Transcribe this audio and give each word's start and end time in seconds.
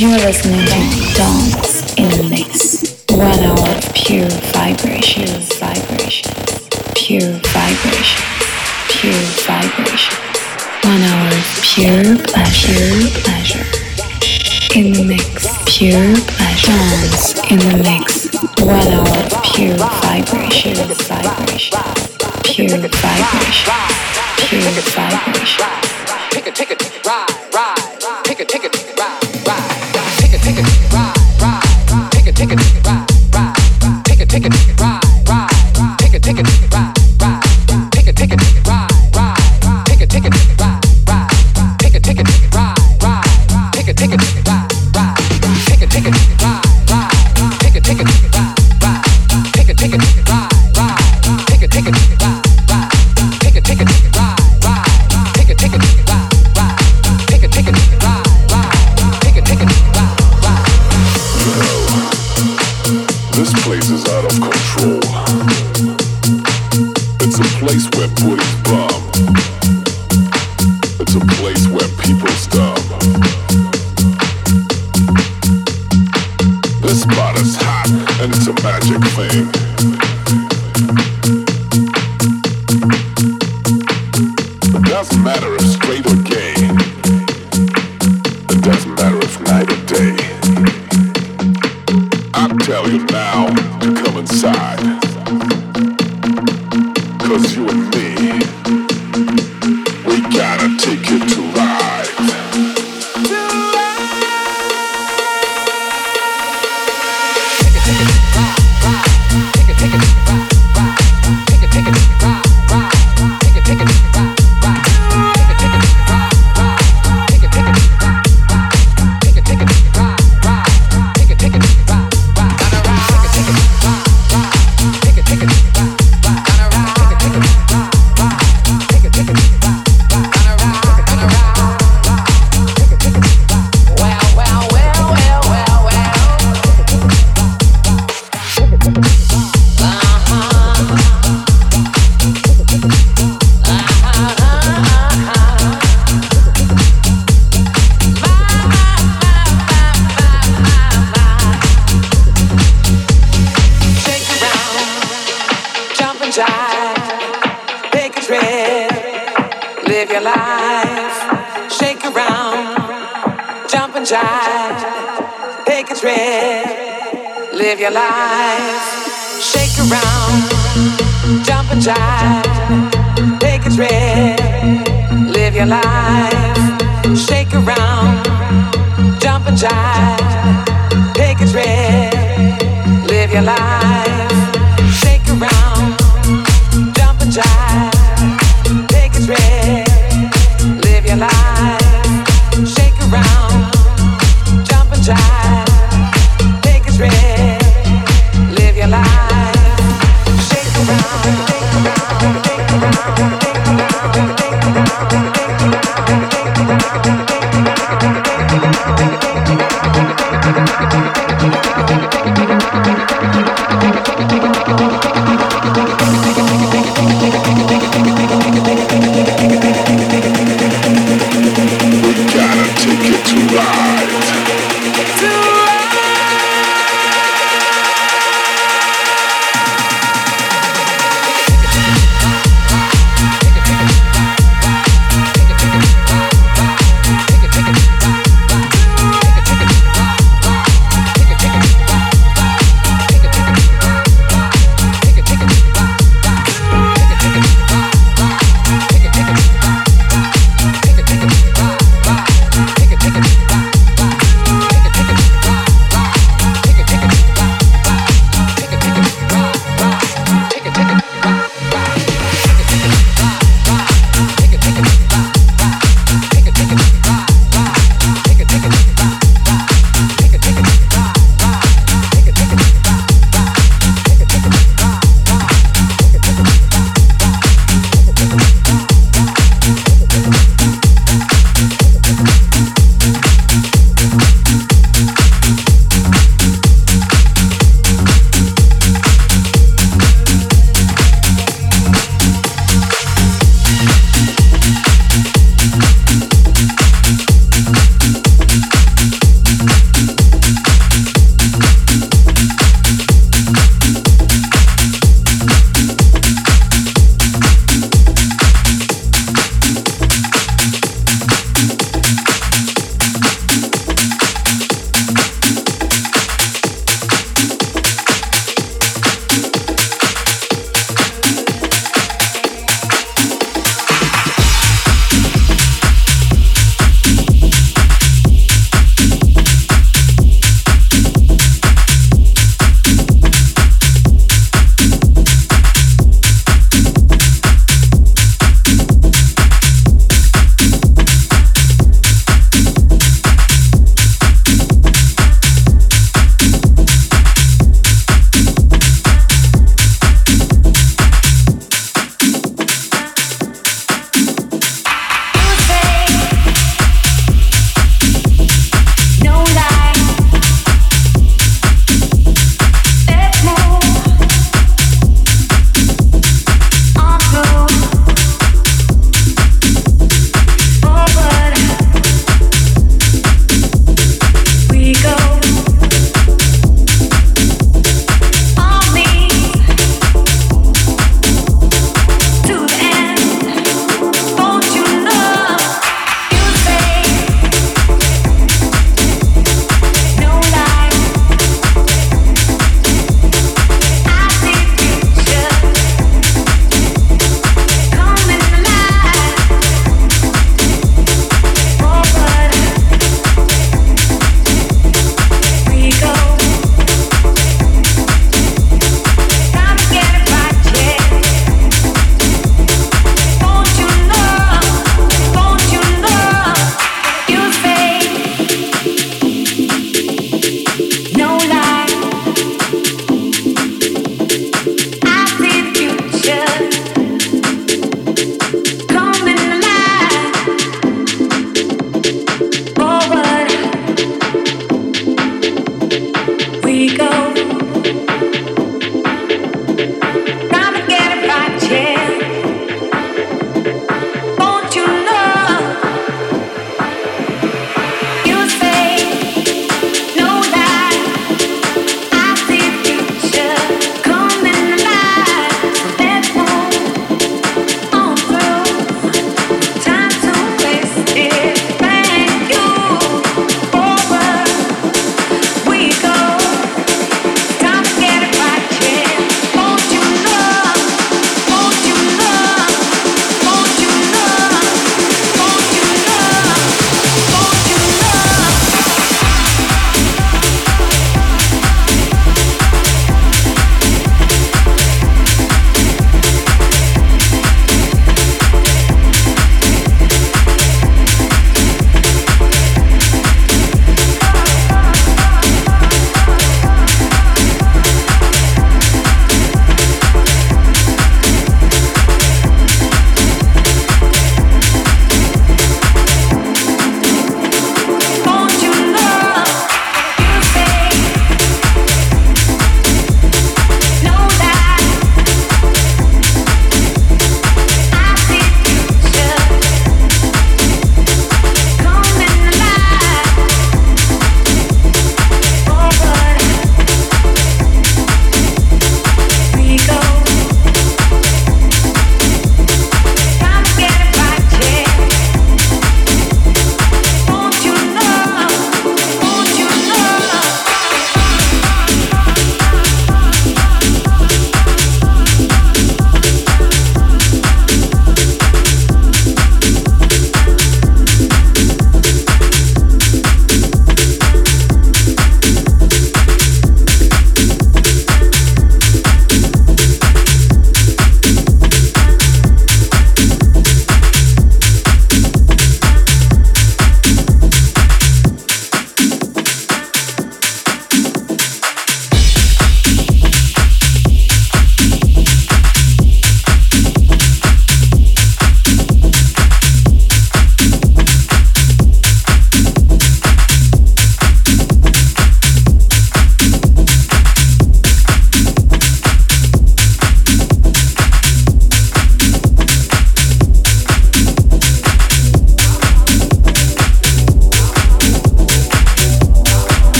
You're 0.00 0.16
listening 0.16 0.64
to 0.64 1.12
Dance 1.12 1.92
in 1.92 2.08
the 2.08 2.26
Mix. 2.30 3.04
One 3.10 3.38
hour 3.44 3.68
of 3.68 3.92
pure 3.92 4.30
vibrations, 4.56 5.52
vibration, 5.60 6.32
pure 6.96 7.36
vibration, 7.52 8.24
pure 8.88 9.12
vibration. 9.44 10.16
One 10.88 11.02
hour 11.04 11.28
of 11.28 11.44
pure 11.60 12.16
pleasure, 12.32 13.12
pleasure. 13.28 13.60
In 14.74 14.94
the 14.94 15.04
mix, 15.04 15.44
pure 15.68 16.16
pleasure. 16.32 16.72
Dance 16.72 17.36
in 17.52 17.58
the 17.60 17.76
mix. 17.84 18.32
One 18.64 18.88
hour 18.96 19.04
of 19.04 19.36
pure 19.52 19.76
vibrations, 19.76 20.96
vibration, 21.12 21.76
pure 22.48 22.88
vibration, 22.88 23.68
pure 24.48 24.62
vibration. 24.96 25.66
Take 26.30 26.46
a, 26.46 26.52
take 26.52 26.70
a, 26.70 26.76
ride, 27.06 27.28
ride, 27.52 28.24
take 28.24 28.40
a, 28.40 28.44
take 28.46 28.64
a, 28.64 28.70
ride, 28.96 29.46
ride. 29.46 29.89
Take 32.40 32.52
a 32.52 32.56
ride. 32.56 33.09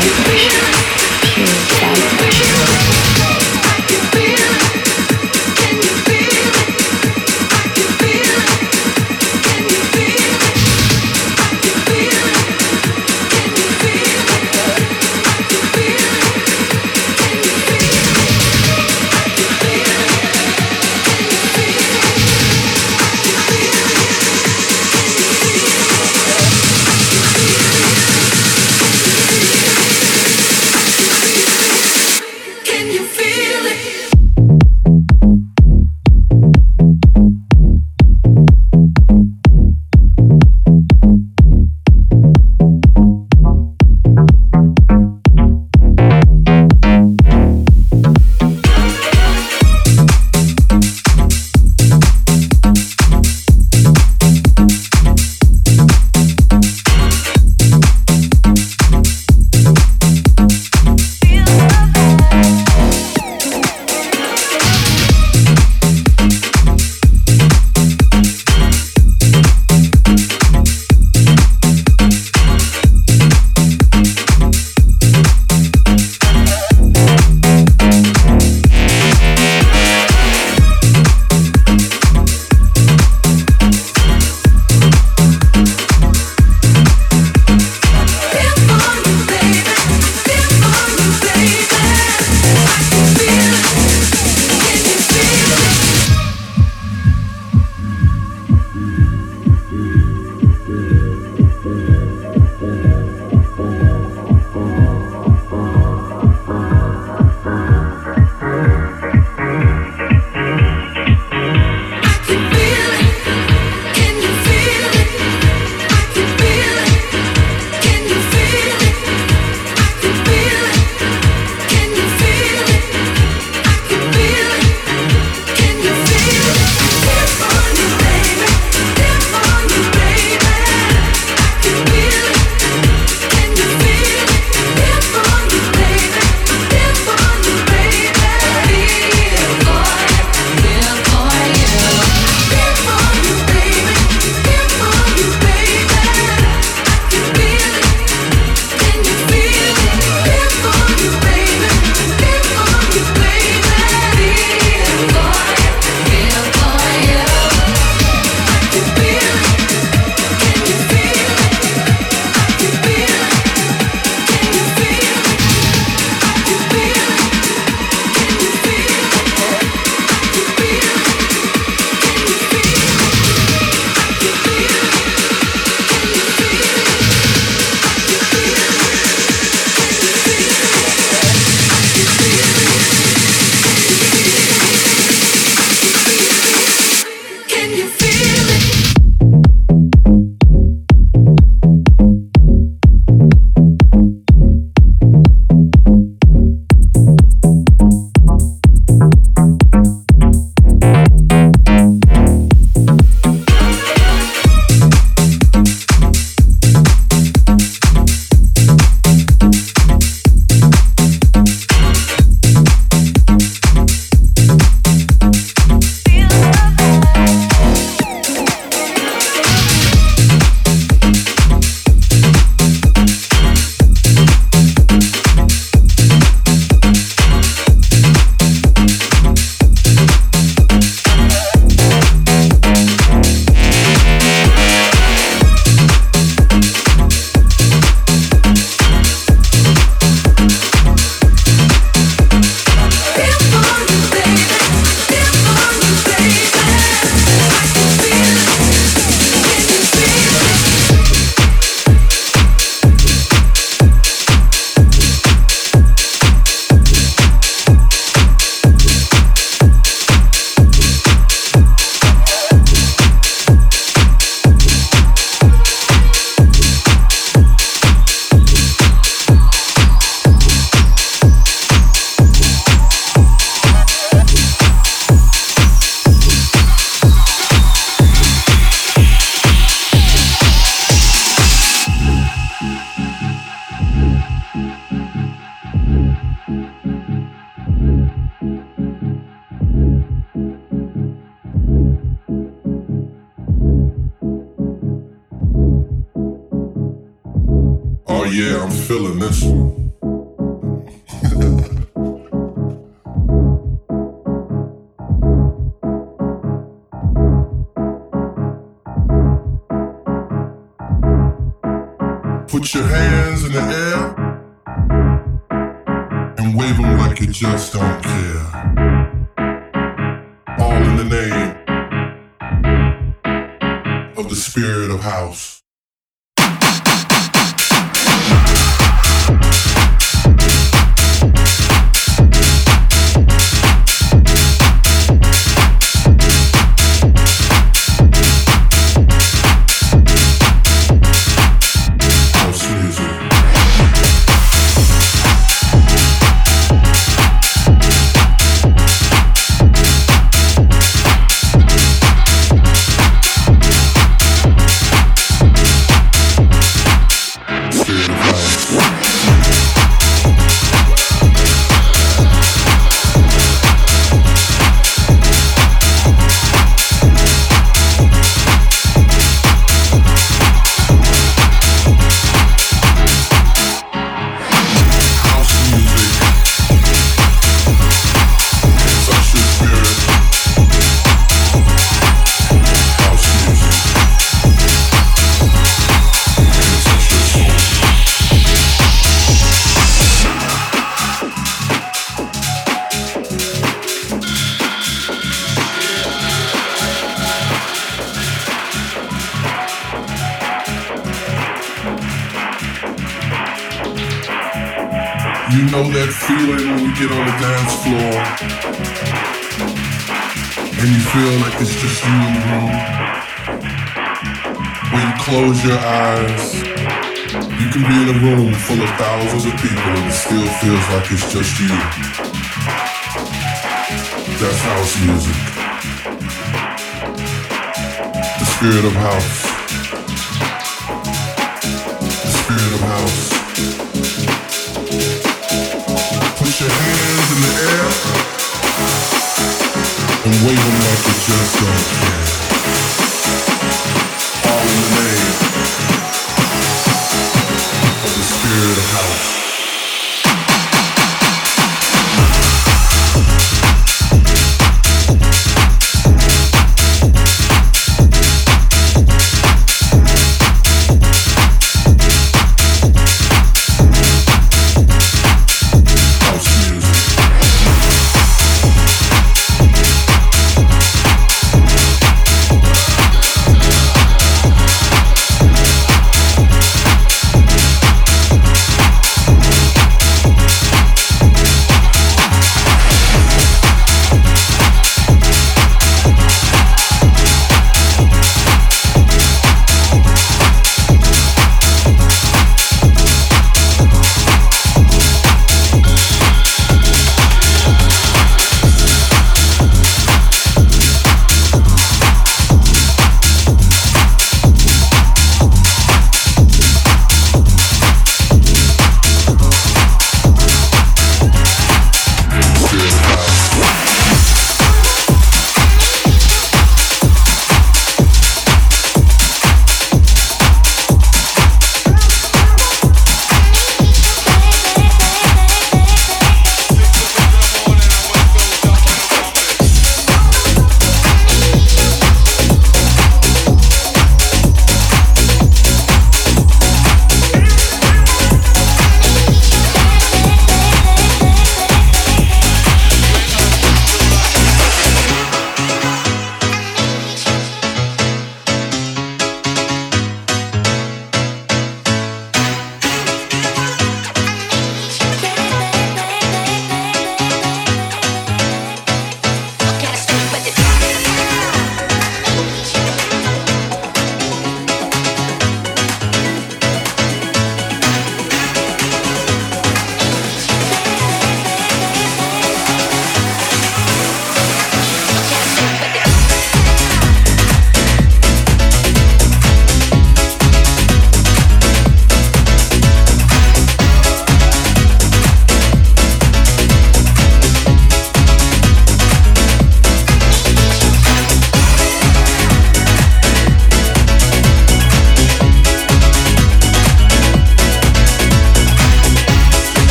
vibration, 0.00 0.64
pure 1.34 1.46
vibration. 1.80 3.33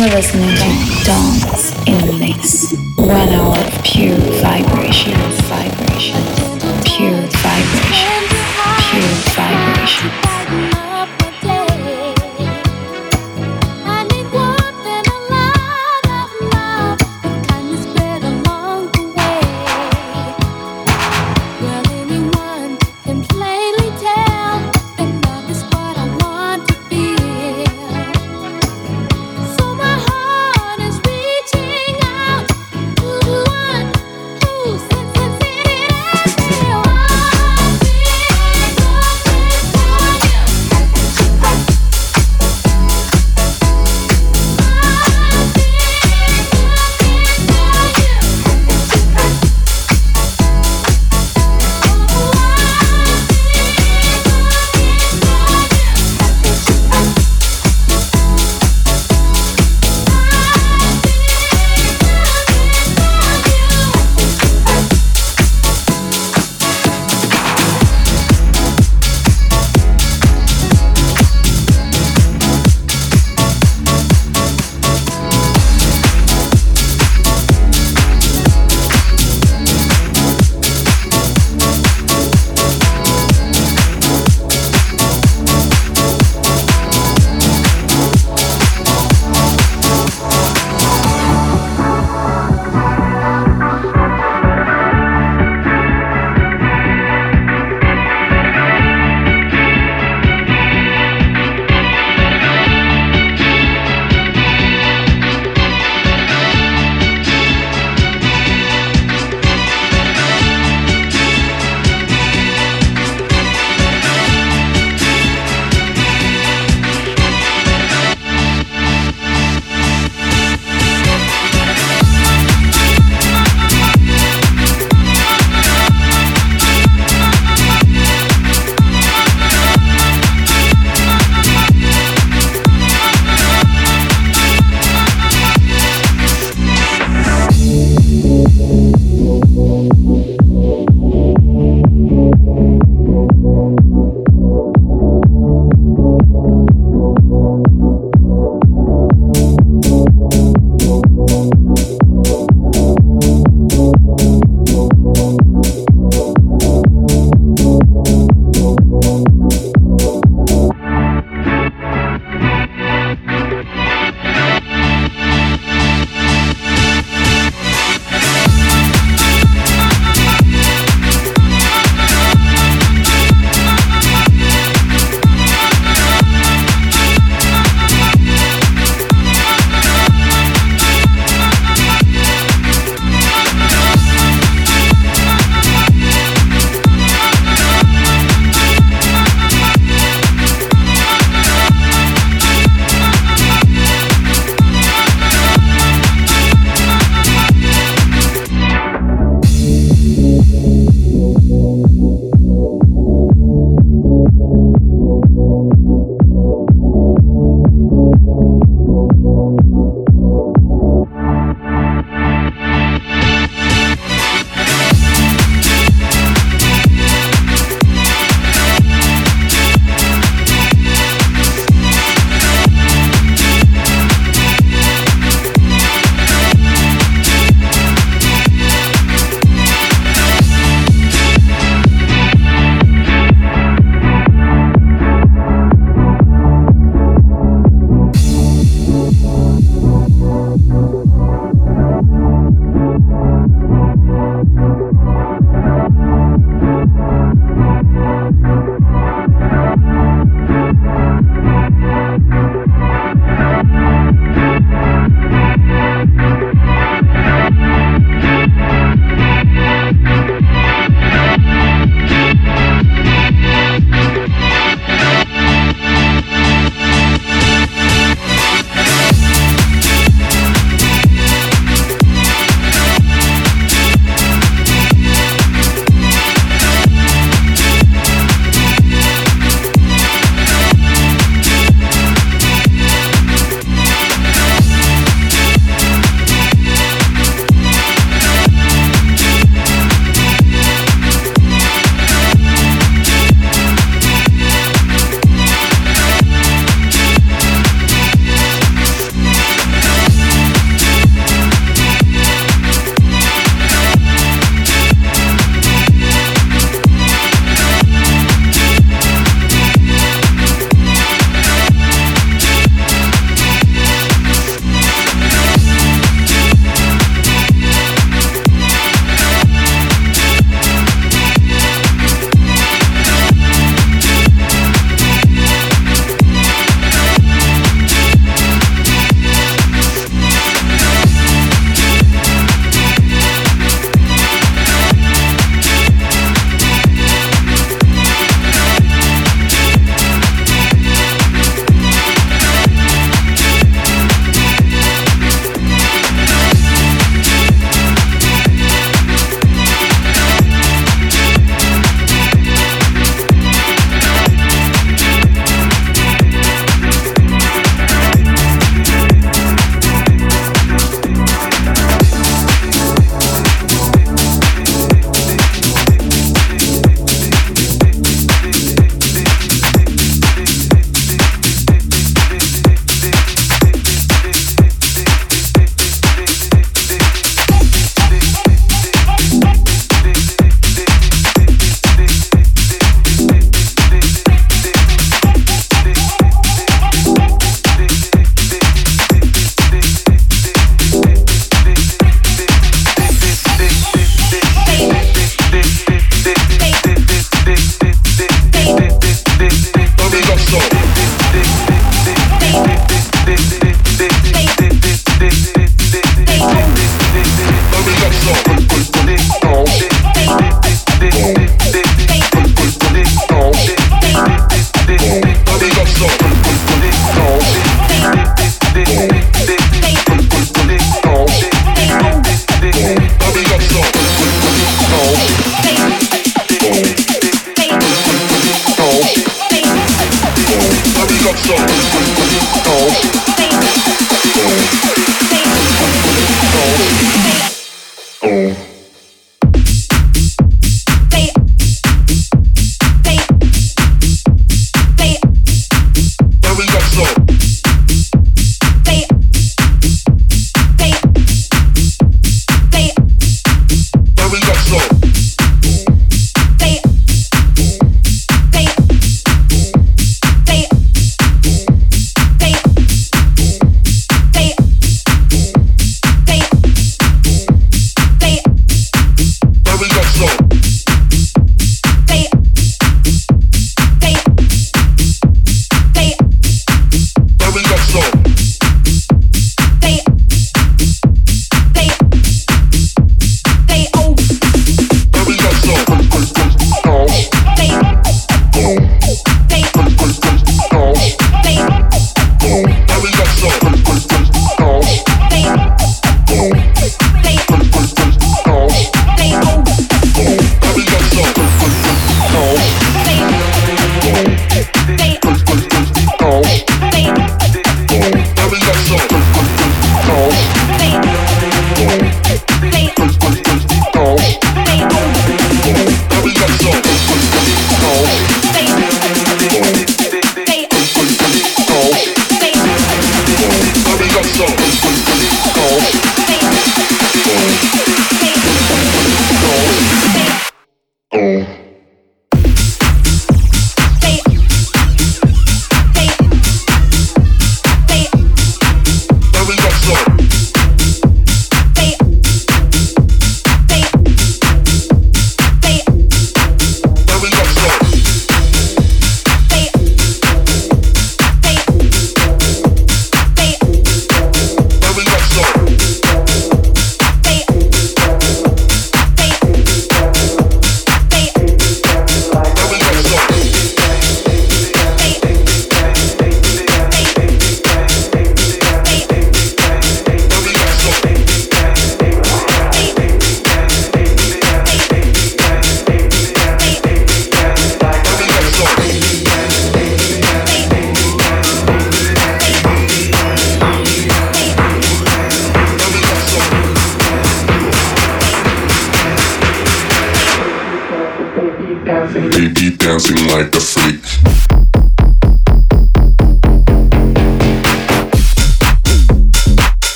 You're 0.00 0.08
listening 0.08 0.48
to 0.48 1.04
Dance 1.04 1.76
in 1.86 2.06
the 2.06 2.14
Mix. 2.18 2.72
One 2.96 3.28
hour 3.28 3.54
of 3.54 3.84
pure 3.84 4.16
vibration, 4.40 5.12